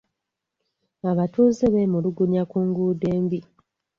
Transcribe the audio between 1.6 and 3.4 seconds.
bemulugunya ku nguudo embi.